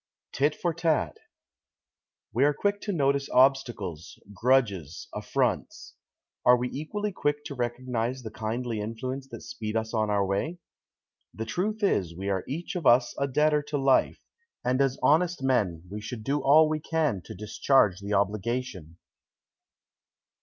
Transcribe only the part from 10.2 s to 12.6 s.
way? The truth is we are